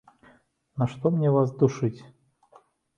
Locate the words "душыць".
1.63-1.97